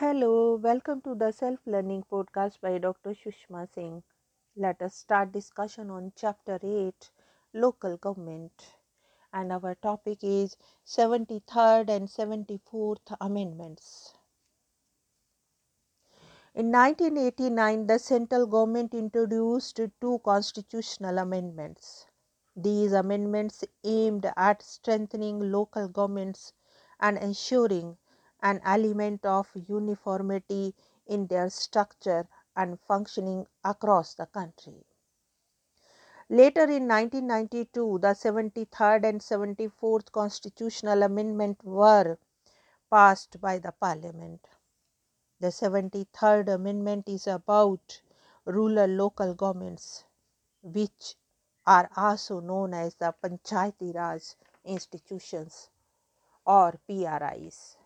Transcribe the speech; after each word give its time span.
Hello, 0.00 0.54
welcome 0.54 1.02
to 1.02 1.14
the 1.14 1.30
Self 1.30 1.58
Learning 1.66 2.02
Podcast 2.10 2.58
by 2.62 2.78
Dr. 2.78 3.10
Sushma 3.10 3.68
Singh. 3.70 4.02
Let 4.56 4.80
us 4.80 4.94
start 4.94 5.30
discussion 5.30 5.90
on 5.90 6.14
Chapter 6.16 6.58
8 6.62 7.10
Local 7.52 7.98
Government. 7.98 8.76
And 9.30 9.52
our 9.52 9.74
topic 9.74 10.20
is 10.22 10.56
73rd 10.86 11.90
and 11.90 12.08
74th 12.08 13.14
Amendments. 13.20 14.14
In 16.54 16.70
1989, 16.70 17.86
the 17.86 17.98
central 17.98 18.46
government 18.46 18.94
introduced 18.94 19.78
two 20.00 20.18
constitutional 20.24 21.18
amendments. 21.18 22.06
These 22.56 22.94
amendments 22.94 23.64
aimed 23.84 24.32
at 24.34 24.62
strengthening 24.62 25.52
local 25.52 25.88
governments 25.88 26.54
and 27.00 27.18
ensuring 27.18 27.98
an 28.42 28.60
element 28.64 29.24
of 29.26 29.48
uniformity 29.54 30.74
in 31.06 31.26
their 31.26 31.50
structure 31.50 32.28
and 32.56 32.80
functioning 32.80 33.46
across 33.64 34.14
the 34.14 34.26
country. 34.26 34.84
Later 36.28 36.64
in 36.64 36.86
1992, 36.86 37.98
the 37.98 38.14
73rd 38.14 39.04
and 39.04 39.20
74th 39.20 40.12
constitutional 40.12 41.02
amendment 41.02 41.62
were 41.64 42.18
passed 42.90 43.40
by 43.40 43.58
the 43.58 43.72
parliament. 43.72 44.46
The 45.40 45.48
73rd 45.48 46.54
amendment 46.54 47.08
is 47.08 47.26
about 47.26 48.02
rural 48.44 48.86
local 48.86 49.34
governments, 49.34 50.04
which 50.62 51.16
are 51.66 51.90
also 51.96 52.40
known 52.40 52.74
as 52.74 52.94
the 52.94 53.14
Panchayati 53.22 53.94
Raj 53.94 54.36
institutions 54.64 55.70
or 56.46 56.78
PRIs. 56.86 57.76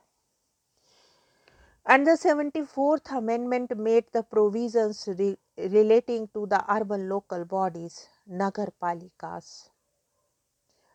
And 1.87 2.06
the 2.06 2.12
74th 2.19 3.11
Amendment 3.16 3.77
made 3.79 4.06
the 4.12 4.23
provisions 4.23 5.09
re- 5.09 5.38
relating 5.56 6.28
to 6.34 6.47
the 6.47 6.64
urban 6.70 7.09
local 7.09 7.45
bodies, 7.45 8.09
Nagar 8.27 8.69
Palikas. 8.83 9.70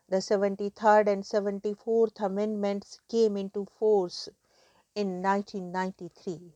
The 0.08 0.18
73rd 0.18 1.08
and 1.08 1.24
74th 1.24 2.20
Amendments 2.20 3.00
came 3.08 3.36
into 3.36 3.66
force 3.78 4.28
in 4.94 5.22
1993. 5.22 6.52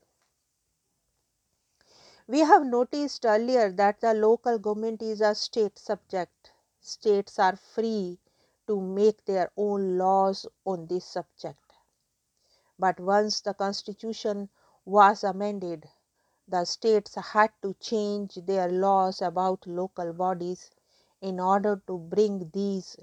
We 2.26 2.40
have 2.40 2.64
noticed 2.66 3.24
earlier 3.26 3.72
that 3.72 4.00
the 4.00 4.14
local 4.14 4.58
government 4.58 5.02
is 5.02 5.20
a 5.20 5.34
state 5.34 5.78
subject. 5.78 6.52
States 6.80 7.38
are 7.38 7.56
free 7.56 8.18
to 8.66 8.80
make 8.80 9.24
their 9.24 9.50
own 9.56 9.98
laws 9.98 10.46
on 10.64 10.86
this 10.86 11.06
subject. 11.06 11.63
But 12.78 13.00
once 13.00 13.40
the 13.40 13.54
constitution 13.54 14.48
was 14.84 15.24
amended, 15.24 15.88
the 16.48 16.64
states 16.64 17.14
had 17.14 17.52
to 17.62 17.74
change 17.74 18.34
their 18.36 18.68
laws 18.70 19.22
about 19.22 19.66
local 19.66 20.12
bodies 20.12 20.70
in 21.20 21.40
order 21.40 21.82
to 21.86 21.98
bring 21.98 22.50
these 22.50 22.96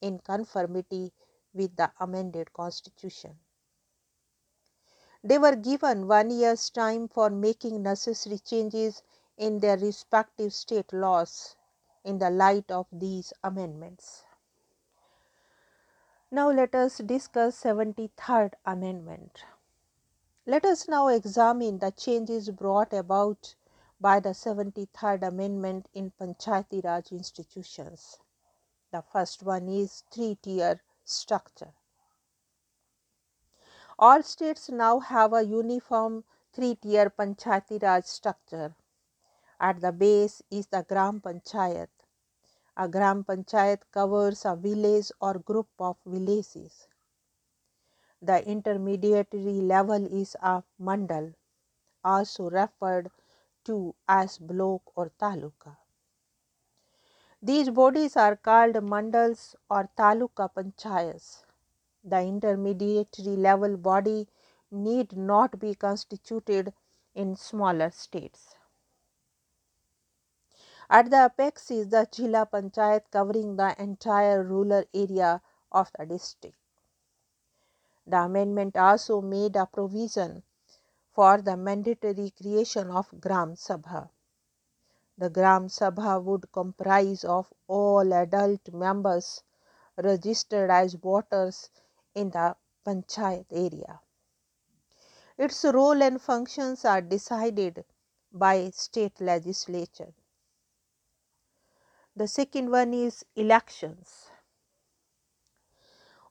in 0.00 0.18
conformity 0.18 1.12
with 1.54 1.76
the 1.76 1.92
amended 2.00 2.52
constitution. 2.52 3.38
They 5.24 5.38
were 5.38 5.56
given 5.56 6.08
one 6.08 6.30
year's 6.30 6.68
time 6.68 7.08
for 7.08 7.30
making 7.30 7.82
necessary 7.82 8.38
changes 8.38 9.02
in 9.36 9.58
their 9.60 9.78
respective 9.78 10.52
state 10.52 10.92
laws 10.92 11.56
in 12.04 12.18
the 12.18 12.30
light 12.30 12.70
of 12.70 12.86
these 12.92 13.32
amendments. 13.42 14.24
Now 16.32 16.48
let 16.48 16.76
us 16.76 16.98
discuss 16.98 17.60
73rd 17.60 18.52
amendment. 18.64 19.44
Let 20.46 20.64
us 20.64 20.86
now 20.86 21.08
examine 21.08 21.80
the 21.80 21.90
changes 21.90 22.50
brought 22.50 22.92
about 22.92 23.56
by 24.00 24.20
the 24.20 24.28
73rd 24.28 25.26
amendment 25.26 25.88
in 25.92 26.12
Panchayati 26.12 26.84
Raj 26.84 27.10
institutions. 27.10 28.18
The 28.92 29.02
first 29.12 29.42
one 29.42 29.68
is 29.68 30.04
three 30.12 30.36
tier 30.40 30.80
structure. 31.04 31.72
All 33.98 34.22
states 34.22 34.68
now 34.70 35.00
have 35.00 35.32
a 35.32 35.42
uniform 35.42 36.22
three 36.52 36.76
tier 36.76 37.10
Panchayati 37.10 37.82
Raj 37.82 38.04
structure. 38.04 38.76
At 39.58 39.80
the 39.80 39.90
base 39.90 40.42
is 40.48 40.68
the 40.68 40.84
Gram 40.88 41.20
Panchayat. 41.20 41.88
A 42.82 42.88
Gram 42.88 43.24
Panchayat 43.24 43.82
covers 43.92 44.46
a 44.46 44.56
village 44.56 45.12
or 45.20 45.34
group 45.34 45.68
of 45.78 45.98
villages. 46.06 46.88
The 48.22 48.42
intermediary 48.48 49.60
level 49.72 50.06
is 50.06 50.34
a 50.40 50.62
mandal, 50.80 51.34
also 52.02 52.48
referred 52.48 53.10
to 53.66 53.94
as 54.08 54.38
block 54.38 54.80
or 54.94 55.12
taluka. 55.20 55.76
These 57.42 57.68
bodies 57.68 58.16
are 58.16 58.36
called 58.36 58.76
mandals 58.76 59.54
or 59.68 59.90
taluka 59.98 60.48
panchayats. 60.54 61.44
The 62.02 62.22
intermediary 62.22 63.36
level 63.36 63.76
body 63.76 64.26
need 64.70 65.14
not 65.14 65.60
be 65.60 65.74
constituted 65.74 66.72
in 67.14 67.36
smaller 67.36 67.90
states. 67.90 68.54
At 70.92 71.08
the 71.08 71.26
apex 71.26 71.70
is 71.70 71.90
the 71.90 72.08
Jila 72.10 72.48
Panchayat 72.52 73.12
covering 73.12 73.54
the 73.54 73.80
entire 73.80 74.42
rural 74.42 74.82
area 74.92 75.40
of 75.70 75.88
the 75.96 76.04
district. 76.04 76.56
The 78.08 78.16
amendment 78.16 78.76
also 78.76 79.20
made 79.20 79.54
a 79.54 79.66
provision 79.66 80.42
for 81.12 81.40
the 81.42 81.56
mandatory 81.56 82.30
creation 82.30 82.90
of 82.90 83.06
Gram 83.20 83.54
Sabha. 83.54 84.10
The 85.16 85.30
Gram 85.30 85.68
Sabha 85.68 86.20
would 86.20 86.50
comprise 86.50 87.22
of 87.22 87.52
all 87.68 88.12
adult 88.12 88.72
members 88.72 89.44
registered 89.96 90.72
as 90.72 90.94
voters 90.94 91.70
in 92.16 92.30
the 92.30 92.56
panchayat 92.84 93.46
area. 93.52 94.00
Its 95.38 95.64
role 95.64 96.02
and 96.02 96.20
functions 96.20 96.84
are 96.84 97.00
decided 97.00 97.84
by 98.32 98.70
state 98.70 99.20
legislature. 99.20 100.12
The 102.20 102.28
second 102.28 102.70
one 102.70 102.92
is 102.92 103.24
elections. 103.34 104.28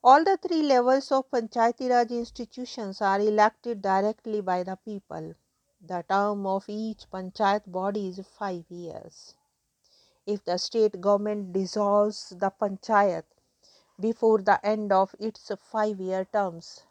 All 0.04 0.24
the 0.24 0.38
three 0.38 0.62
levels 0.62 1.12
of 1.12 1.32
Panchayati 1.32 1.90
Raj 1.90 2.12
institutions 2.12 3.02
are 3.02 3.20
elected 3.20 3.82
directly 3.82 4.42
by 4.42 4.62
the 4.62 4.76
people. 4.76 5.34
The 5.82 6.04
term 6.08 6.46
of 6.46 6.66
each 6.68 7.10
Panchayat 7.10 7.64
body 7.66 8.10
is 8.10 8.20
five 8.20 8.66
years. 8.70 9.34
If 10.28 10.44
the 10.46 10.60
state 10.60 11.02
government 11.02 11.54
dissolves 11.54 12.36
the 12.38 12.52
Panchayat 12.52 13.26
before 14.00 14.44
the 14.44 14.64
end 14.64 14.92
of 14.92 15.16
its 15.18 15.52
five 15.60 16.00
year 16.00 16.24
terms, 16.24 16.84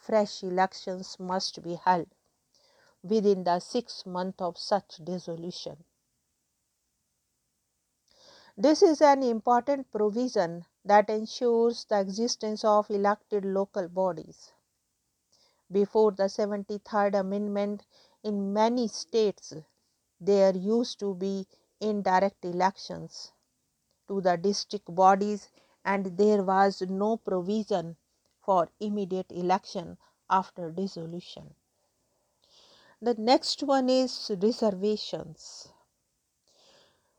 fresh 0.00 0.42
elections 0.42 1.20
must 1.20 1.62
be 1.62 1.74
held 1.74 2.06
within 3.02 3.44
the 3.44 3.60
six 3.60 4.06
months 4.06 4.40
of 4.40 4.56
such 4.56 5.04
dissolution. 5.04 5.84
This 8.56 8.82
is 8.82 9.00
an 9.00 9.22
important 9.22 9.90
provision 9.90 10.66
that 10.84 11.08
ensures 11.08 11.86
the 11.86 12.00
existence 12.00 12.64
of 12.64 12.90
elected 12.90 13.46
local 13.46 13.88
bodies. 13.88 14.52
Before 15.70 16.12
the 16.12 16.24
73rd 16.24 17.18
Amendment, 17.18 17.86
in 18.22 18.52
many 18.52 18.88
states, 18.88 19.54
there 20.20 20.54
used 20.54 21.00
to 21.00 21.14
be 21.14 21.46
indirect 21.80 22.44
elections 22.44 23.32
to 24.06 24.20
the 24.20 24.36
district 24.36 24.94
bodies, 24.94 25.48
and 25.82 26.18
there 26.18 26.42
was 26.42 26.82
no 26.82 27.16
provision 27.16 27.96
for 28.42 28.68
immediate 28.80 29.32
election 29.32 29.96
after 30.28 30.70
dissolution. 30.70 31.54
The 33.00 33.14
next 33.14 33.62
one 33.62 33.88
is 33.88 34.30
reservations. 34.40 35.72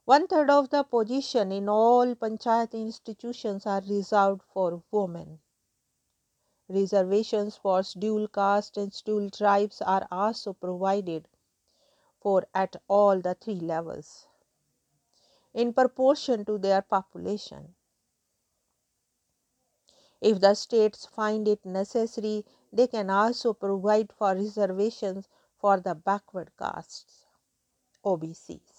One 0.06 0.28
third 0.28 0.50
of 0.50 0.70
the 0.70 0.84
position 0.84 1.52
in 1.54 1.70
all 1.70 2.14
panchayat 2.16 2.74
institutions 2.74 3.66
are 3.66 3.82
reserved 3.82 4.42
for 4.44 4.84
women. 4.92 5.40
Reservations 6.68 7.56
for 7.56 7.84
scheduled 7.84 8.34
caste 8.34 8.76
and 8.78 8.94
scheduled 8.94 9.32
tribes 9.32 9.82
are 9.82 10.06
also 10.12 10.52
provided 10.52 11.30
for 12.20 12.46
at 12.54 12.76
all 12.90 13.22
the 13.22 13.36
three 13.36 13.62
levels 13.62 14.28
in 15.54 15.74
proportion 15.74 16.44
to 16.46 16.58
their 16.58 16.82
population. 16.82 17.76
If 20.20 20.42
the 20.42 20.56
states 20.56 21.06
find 21.06 21.48
it 21.48 21.66
necessary, 21.66 22.46
they 22.74 22.88
can 22.88 23.10
also 23.10 23.54
provide 23.54 24.12
for 24.12 24.34
reservations 24.34 25.30
for 25.56 25.80
the 25.80 25.96
backward 25.96 26.52
castes, 26.58 27.26
OBCs. 28.04 28.73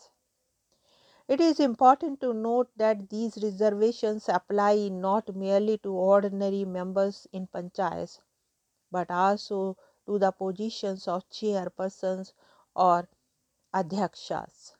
It 1.29 1.39
is 1.39 1.61
important 1.61 2.23
to 2.23 2.33
note 2.33 2.71
that 2.77 3.11
these 3.11 3.37
reservations 3.43 4.27
apply 4.27 4.89
not 4.89 5.35
merely 5.37 5.77
to 5.79 5.93
ordinary 5.93 6.65
members 6.65 7.27
in 7.31 7.47
panchayats 7.47 8.21
but 8.91 9.11
also 9.11 9.77
to 10.07 10.19
the 10.19 10.33
positions 10.33 11.09
of 11.09 11.29
chairpersons 11.31 12.33
or 12.77 13.09
adhyakshas 13.75 14.75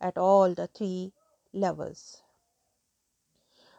at 0.00 0.18
all 0.18 0.54
the 0.54 0.68
three 0.68 1.12
levels. 1.52 2.22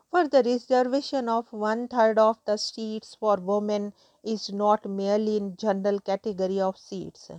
For 0.10 0.28
the 0.28 0.42
reservation 0.42 1.30
of 1.30 1.54
one 1.54 1.88
third 1.88 2.18
of 2.18 2.40
the 2.46 2.58
seats 2.58 3.14
for 3.14 3.36
women 3.38 3.94
is 4.24 4.52
not 4.52 4.84
merely 4.86 5.38
in 5.38 5.56
general 5.58 6.00
category 6.00 6.60
of 6.60 6.76
seats, 6.80 7.30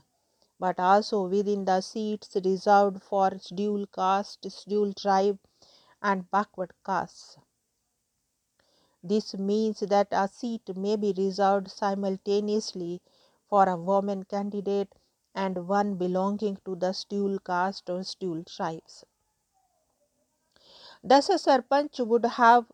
but 0.60 0.78
also 0.80 1.26
within 1.28 1.64
the 1.64 1.80
seats 1.80 2.36
reserved 2.44 3.02
for 3.02 3.38
scheduled 3.38 3.92
caste, 3.92 4.50
scheduled 4.50 4.96
tribe, 4.96 5.38
and 6.02 6.30
backward 6.30 6.72
castes. 6.84 7.38
This 9.02 9.32
means 9.32 9.80
that 9.80 10.08
a 10.10 10.28
seat 10.28 10.76
may 10.76 10.96
be 10.96 11.14
reserved 11.16 11.70
simultaneously 11.70 13.00
for 13.48 13.66
a 13.66 13.74
woman 13.76 14.24
candidate 14.24 14.94
and 15.34 15.66
one 15.66 15.94
belonging 15.94 16.58
to 16.66 16.76
the 16.76 16.92
scheduled 16.92 17.42
caste 17.42 17.88
or 17.88 18.04
scheduled 18.04 18.48
tribes. 18.48 19.02
Thus, 21.02 21.30
a 21.30 21.38
sarpanch 21.38 22.00
would 22.06 22.26
have 22.26 22.70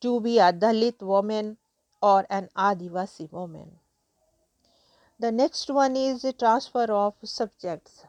to 0.00 0.20
be 0.20 0.38
a 0.38 0.52
Dalit 0.52 1.02
woman 1.02 1.58
or 2.00 2.24
an 2.30 2.48
Adivasi 2.56 3.26
woman. 3.32 3.80
The 5.20 5.30
next 5.30 5.70
one 5.70 5.96
is 5.96 6.22
the 6.22 6.32
transfer 6.32 6.92
of 6.92 7.14
subjects. 7.22 8.04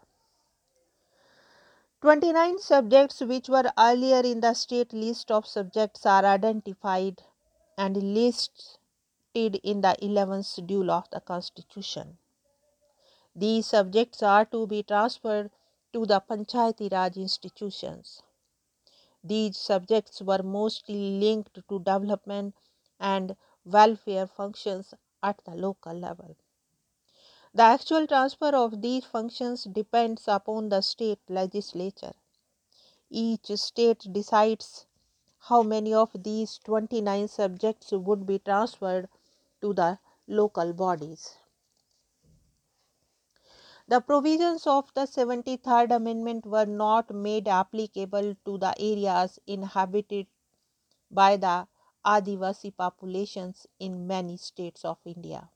29 2.01 2.57
subjects 2.57 3.21
which 3.21 3.47
were 3.47 3.71
earlier 3.77 4.21
in 4.21 4.39
the 4.41 4.55
state 4.55 4.91
list 4.91 5.29
of 5.29 5.45
subjects 5.45 6.05
are 6.05 6.25
identified 6.25 7.21
and 7.77 7.95
listed 8.15 8.79
in 9.35 9.81
the 9.81 9.95
11th 10.01 10.45
schedule 10.45 10.89
of 10.89 11.07
the 11.11 11.19
constitution. 11.19 12.17
These 13.35 13.67
subjects 13.67 14.23
are 14.23 14.45
to 14.45 14.65
be 14.65 14.81
transferred 14.81 15.51
to 15.93 16.05
the 16.07 16.21
Panchayati 16.21 16.91
Raj 16.91 17.17
institutions. 17.17 18.23
These 19.23 19.57
subjects 19.57 20.21
were 20.21 20.41
mostly 20.43 21.19
linked 21.19 21.53
to 21.53 21.79
development 21.79 22.55
and 22.99 23.35
welfare 23.63 24.25
functions 24.25 24.95
at 25.21 25.39
the 25.45 25.55
local 25.55 25.93
level. 25.93 26.35
The 27.55 27.63
actual 27.63 28.05
transfer 28.05 28.53
of 28.53 28.81
these 28.81 29.05
functions 29.05 29.63
depends 29.63 30.27
upon 30.27 30.67
the 30.67 30.81
state 30.81 31.21
legislature. 31.29 32.11
Each 33.09 33.45
state 33.55 34.11
decides 34.11 34.87
how 35.39 35.63
many 35.63 35.93
of 35.93 36.11
these 36.13 36.59
29 36.65 37.29
subjects 37.29 37.93
would 37.93 38.25
be 38.25 38.39
transferred 38.39 39.07
to 39.61 39.73
the 39.73 39.99
local 40.27 40.73
bodies. 40.73 41.37
The 43.87 44.01
provisions 44.01 44.67
of 44.67 44.93
the 44.93 45.07
73rd 45.07 45.95
Amendment 45.95 46.45
were 46.45 46.65
not 46.65 47.15
made 47.15 47.47
applicable 47.47 48.35
to 48.43 48.57
the 48.57 48.75
areas 48.77 49.39
inhabited 49.47 50.27
by 51.09 51.37
the 51.37 51.69
Adivasi 52.05 52.75
populations 52.75 53.65
in 53.79 54.05
many 54.05 54.35
states 54.35 54.83
of 54.83 54.97
India. 55.05 55.49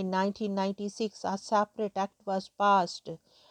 In 0.00 0.12
1996, 0.12 1.24
a 1.24 1.36
separate 1.36 1.96
act 1.96 2.24
was 2.24 2.48
passed 2.56 3.08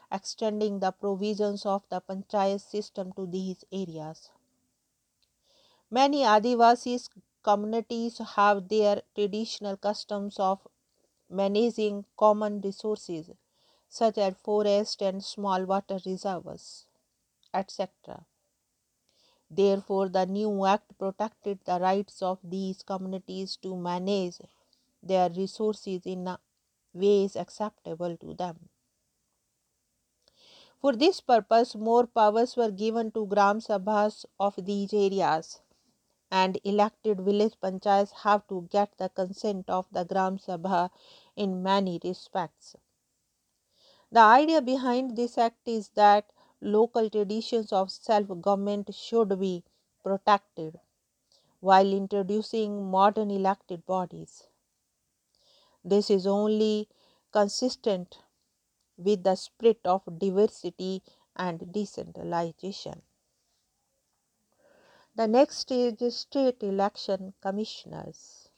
extending 0.09 0.79
the 0.79 0.91
provisions 0.91 1.65
of 1.65 1.83
the 1.89 1.99
panchayat 1.99 2.61
system 2.61 3.11
to 3.17 3.25
these 3.27 3.65
areas. 3.69 4.29
Many 5.91 6.23
Adivasi 6.23 7.09
communities 7.43 8.19
have 8.19 8.69
their 8.69 9.01
traditional 9.13 9.75
customs 9.75 10.39
of 10.39 10.65
managing 11.29 12.05
common 12.15 12.61
resources 12.61 13.29
such 13.89 14.17
as 14.17 14.37
forest 14.37 15.01
and 15.01 15.21
small 15.21 15.65
water 15.65 15.99
reservoirs, 16.05 16.85
etc. 17.53 18.25
Therefore, 19.51 20.07
the 20.07 20.25
new 20.25 20.65
act 20.65 20.97
protected 20.97 21.59
the 21.65 21.77
rights 21.77 22.21
of 22.21 22.39
these 22.41 22.83
communities 22.83 23.57
to 23.57 23.75
manage 23.75 24.39
their 25.03 25.29
resources 25.29 26.05
in 26.05 26.37
ways 26.93 27.35
acceptable 27.35 28.17
to 28.17 28.33
them. 28.33 28.69
For 30.81 30.95
this 30.95 31.21
purpose, 31.21 31.75
more 31.75 32.07
powers 32.07 32.55
were 32.55 32.71
given 32.71 33.11
to 33.11 33.25
Gram 33.27 33.59
Sabhas 33.59 34.25
of 34.39 34.55
these 34.57 34.93
areas, 34.93 35.61
and 36.31 36.59
elected 36.63 37.21
village 37.21 37.53
panchayats 37.61 38.11
have 38.23 38.47
to 38.47 38.67
get 38.71 38.97
the 38.97 39.09
consent 39.09 39.69
of 39.69 39.87
the 39.91 40.03
Gram 40.05 40.37
Sabha 40.37 40.89
in 41.35 41.61
many 41.61 41.99
respects. 42.03 42.75
The 44.11 44.19
idea 44.19 44.61
behind 44.61 45.15
this 45.15 45.37
act 45.37 45.67
is 45.67 45.89
that 45.89 46.31
local 46.61 47.09
traditions 47.09 47.71
of 47.71 47.91
self 47.91 48.27
government 48.41 48.93
should 48.93 49.39
be 49.39 49.63
protected 50.03 50.79
while 51.59 51.93
introducing 51.93 52.89
modern 52.89 53.31
elected 53.31 53.85
bodies. 53.85 54.47
This 55.87 56.09
is 56.09 56.27
only 56.27 56.89
consistent 57.31 58.19
with 58.97 59.23
the 59.23 59.35
spirit 59.35 59.79
of 59.85 60.03
diversity 60.19 61.03
and 61.35 61.71
decentralization. 61.71 63.03
The 65.15 65.27
next 65.27 65.71
is 65.71 66.17
state 66.17 66.61
election 66.61 67.33
commissioners. 67.41 68.49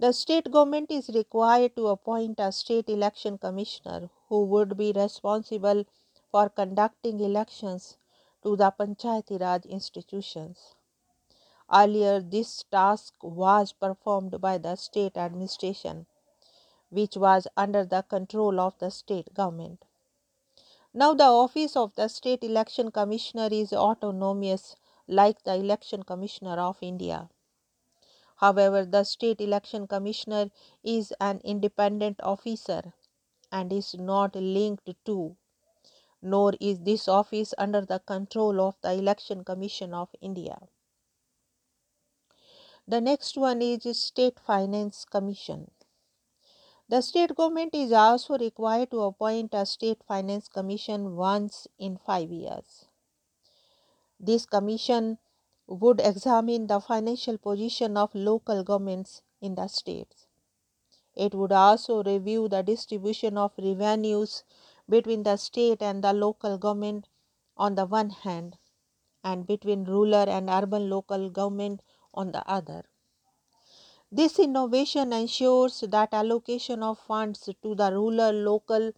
The 0.00 0.12
state 0.12 0.50
government 0.50 0.90
is 0.90 1.10
required 1.10 1.76
to 1.76 1.86
appoint 1.86 2.40
a 2.40 2.50
state 2.50 2.88
election 2.88 3.38
commissioner 3.38 4.10
who 4.28 4.46
would 4.46 4.76
be 4.76 4.90
responsible 4.92 5.84
for 6.32 6.48
conducting 6.48 7.20
elections 7.20 7.98
to 8.42 8.56
the 8.56 8.72
Panchayati 8.72 9.40
Raj 9.40 9.64
institutions. 9.66 10.74
Earlier, 11.72 12.20
this 12.20 12.64
task 12.70 13.14
was 13.22 13.72
performed 13.72 14.40
by 14.40 14.58
the 14.58 14.76
state 14.76 15.16
administration, 15.16 16.06
which 16.88 17.16
was 17.16 17.46
under 17.56 17.84
the 17.84 18.02
control 18.02 18.58
of 18.58 18.78
the 18.78 18.90
state 18.90 19.34
government. 19.34 19.84
Now, 20.94 21.12
the 21.12 21.24
office 21.24 21.76
of 21.76 21.94
the 21.94 22.08
State 22.08 22.42
Election 22.42 22.90
Commissioner 22.90 23.48
is 23.52 23.72
autonomous, 23.74 24.76
like 25.06 25.44
the 25.44 25.54
Election 25.54 26.02
Commissioner 26.02 26.58
of 26.58 26.78
India. 26.80 27.28
However, 28.36 28.86
the 28.86 29.04
State 29.04 29.40
Election 29.40 29.86
Commissioner 29.86 30.50
is 30.82 31.12
an 31.20 31.40
independent 31.44 32.20
officer 32.22 32.94
and 33.52 33.72
is 33.72 33.94
not 33.94 34.34
linked 34.34 34.88
to, 35.04 35.36
nor 36.22 36.54
is 36.60 36.80
this 36.80 37.08
office 37.08 37.52
under 37.58 37.82
the 37.82 37.98
control 37.98 38.60
of 38.60 38.76
the 38.80 38.92
Election 38.92 39.44
Commission 39.44 39.92
of 39.92 40.08
India. 40.20 40.58
The 42.88 43.02
next 43.02 43.36
one 43.36 43.60
is 43.60 43.82
State 44.02 44.40
Finance 44.40 45.04
Commission. 45.04 45.70
The 46.88 47.02
state 47.02 47.34
government 47.36 47.74
is 47.74 47.92
also 47.92 48.38
required 48.38 48.90
to 48.92 49.02
appoint 49.02 49.52
a 49.52 49.66
state 49.66 50.02
finance 50.02 50.48
commission 50.48 51.14
once 51.14 51.68
in 51.78 51.98
five 51.98 52.32
years. 52.32 52.86
This 54.18 54.46
commission 54.46 55.18
would 55.66 56.00
examine 56.00 56.66
the 56.66 56.80
financial 56.80 57.36
position 57.36 57.98
of 57.98 58.14
local 58.14 58.64
governments 58.64 59.20
in 59.42 59.54
the 59.54 59.68
states. 59.68 60.26
It 61.14 61.34
would 61.34 61.52
also 61.52 62.02
review 62.02 62.48
the 62.48 62.62
distribution 62.62 63.36
of 63.36 63.52
revenues 63.58 64.44
between 64.88 65.24
the 65.24 65.36
state 65.36 65.82
and 65.82 66.02
the 66.02 66.14
local 66.14 66.56
government 66.56 67.06
on 67.54 67.74
the 67.74 67.84
one 67.84 68.08
hand 68.08 68.56
and 69.22 69.46
between 69.46 69.84
rural 69.84 70.14
and 70.14 70.48
urban 70.48 70.88
local 70.88 71.28
government 71.28 71.82
on 72.18 72.32
the 72.32 72.44
other. 72.58 72.82
This 74.10 74.38
innovation 74.38 75.12
ensures 75.12 75.80
that 75.80 76.12
allocation 76.12 76.82
of 76.82 76.98
funds 76.98 77.48
to 77.62 77.74
the 77.74 77.92
rural 77.92 78.32
local 78.32 78.92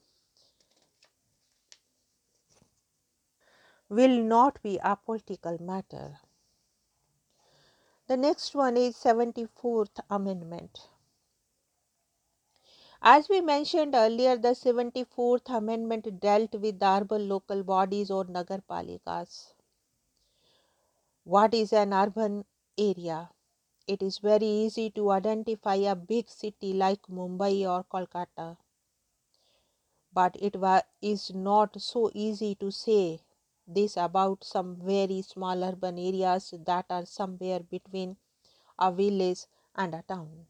will 3.88 4.22
not 4.22 4.62
be 4.62 4.78
a 4.82 4.96
political 4.96 5.60
matter. 5.60 6.18
The 8.06 8.16
next 8.16 8.54
one 8.54 8.76
is 8.76 8.96
74th 8.96 10.00
Amendment. 10.08 10.88
As 13.02 13.28
we 13.28 13.40
mentioned 13.40 13.94
earlier, 13.94 14.36
the 14.36 14.54
74th 14.54 15.48
Amendment 15.48 16.20
dealt 16.20 16.54
with 16.54 16.78
the 16.78 16.86
urban 16.86 17.28
local 17.28 17.62
bodies 17.62 18.10
or 18.10 18.24
Nagar 18.24 18.58
Nagarpalikas. 18.58 19.54
What 21.24 21.54
is 21.54 21.72
an 21.72 21.94
urban 21.94 22.44
area? 22.80 23.30
It 23.86 24.02
is 24.02 24.18
very 24.18 24.46
easy 24.46 24.90
to 24.90 25.10
identify 25.10 25.74
a 25.76 25.94
big 25.94 26.30
city 26.30 26.72
like 26.72 27.02
Mumbai 27.08 27.68
or 27.68 27.84
Kolkata. 27.84 28.56
But 30.12 30.36
it 30.40 30.56
is 31.02 31.32
not 31.34 31.80
so 31.80 32.10
easy 32.14 32.54
to 32.56 32.70
say 32.70 33.20
this 33.66 33.96
about 33.96 34.44
some 34.44 34.76
very 34.76 35.22
small 35.22 35.62
urban 35.62 35.98
areas 35.98 36.54
that 36.66 36.86
are 36.90 37.06
somewhere 37.06 37.60
between 37.60 38.16
a 38.78 38.90
village 38.90 39.46
and 39.76 39.94
a 39.94 40.02
town. 40.02 40.46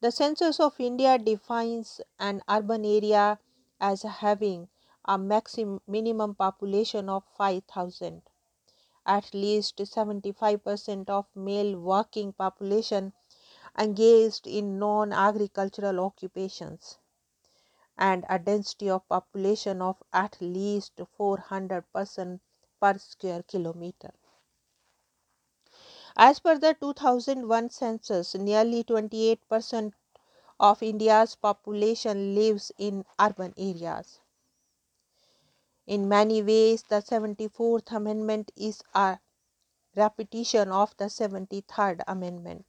The 0.00 0.10
Census 0.10 0.60
of 0.60 0.78
India 0.80 1.18
defines 1.18 2.00
an 2.18 2.42
urban 2.48 2.84
area 2.84 3.38
as 3.80 4.02
having 4.02 4.68
a 5.04 5.16
maximum 5.16 5.80
minimum 5.86 6.34
population 6.34 7.08
of 7.08 7.24
5000 7.38 8.22
at 9.06 9.32
least 9.34 9.78
75% 9.78 11.10
of 11.10 11.26
male 11.34 11.78
working 11.78 12.32
population 12.32 13.12
engaged 13.78 14.46
in 14.46 14.78
non-agricultural 14.78 16.00
occupations 16.00 16.98
and 17.98 18.24
a 18.28 18.38
density 18.38 18.90
of 18.90 19.08
population 19.08 19.80
of 19.82 20.02
at 20.12 20.36
least 20.40 21.00
400 21.16 21.84
person 21.92 22.40
per 22.80 22.98
square 22.98 23.42
kilometer. 23.42 24.12
As 26.16 26.38
per 26.40 26.58
the 26.58 26.74
2001 26.74 27.70
census, 27.70 28.34
nearly 28.34 28.84
28% 28.84 29.92
of 30.60 30.82
India's 30.82 31.34
population 31.34 32.34
lives 32.34 32.72
in 32.78 33.04
urban 33.18 33.52
areas. 33.56 34.20
In 35.86 36.08
many 36.08 36.42
ways, 36.42 36.82
the 36.82 37.02
74th 37.02 37.92
Amendment 37.92 38.50
is 38.56 38.82
a 38.94 39.18
repetition 39.94 40.70
of 40.70 40.96
the 40.96 41.06
73rd 41.06 42.00
Amendment, 42.08 42.64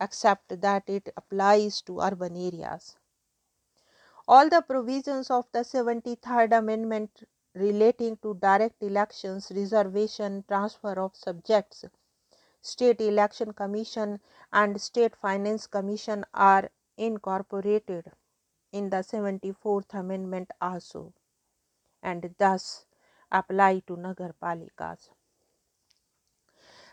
except 0.00 0.60
that 0.60 0.88
it 0.88 1.12
applies 1.16 1.80
to 1.82 2.00
urban 2.00 2.36
areas. 2.36 2.96
All 4.26 4.48
the 4.48 4.62
provisions 4.62 5.30
of 5.30 5.46
the 5.52 5.60
73rd 5.60 6.58
Amendment 6.58 7.22
relating 7.54 8.16
to 8.18 8.34
direct 8.34 8.82
elections, 8.82 9.52
reservation, 9.54 10.44
transfer 10.48 10.98
of 11.00 11.14
subjects, 11.14 11.84
State 12.62 13.00
Election 13.00 13.52
Commission, 13.52 14.20
and 14.52 14.80
State 14.80 15.14
Finance 15.14 15.68
Commission 15.68 16.24
are 16.34 16.70
incorporated 16.96 18.10
in 18.72 18.90
the 18.90 18.98
74th 18.98 19.94
Amendment 19.94 20.50
also 20.60 21.12
and 22.02 22.34
thus 22.38 22.86
apply 23.30 23.80
to 23.86 23.96
Nagar 23.96 24.34
Palikas. 24.40 25.10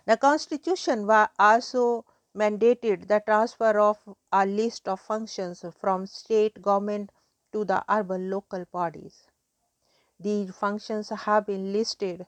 The 0.06 0.18
constitution 0.18 1.10
also 1.40 2.06
mandated 2.36 3.08
the 3.08 3.22
transfer 3.26 3.80
of 3.80 3.98
a 4.32 4.46
list 4.46 4.88
of 4.88 5.02
functions 5.02 5.66
from 5.80 6.06
state 6.06 6.62
government 6.62 7.12
to 7.52 7.66
the 7.66 7.84
urban 7.90 8.30
local 8.30 8.66
bodies. 8.66 9.28
These 10.20 10.52
functions 10.56 11.10
have 11.10 11.46
been 11.46 11.74
listed 11.74 12.28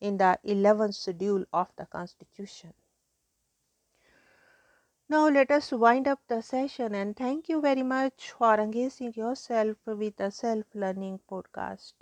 in 0.00 0.18
the 0.18 0.38
11th 0.44 0.94
schedule 0.94 1.44
of 1.52 1.68
the 1.76 1.86
constitution. 1.86 2.72
Now 5.12 5.28
let 5.28 5.52
us 5.52 5.70
wind 5.70 6.08
up 6.08 6.20
the 6.26 6.42
session 6.42 6.94
and 6.94 7.16
thank 7.16 7.48
you 7.48 7.60
very 7.60 7.84
much 7.84 8.32
for 8.32 8.54
engaging 8.58 9.12
yourself 9.14 9.76
with 9.86 10.16
the 10.16 10.30
self 10.32 10.64
learning 10.74 11.20
podcast. 11.30 11.92